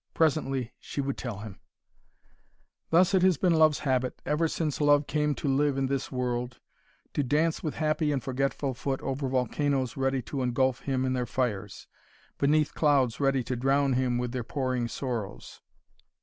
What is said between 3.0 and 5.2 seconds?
has it been Love's habit, ever since Love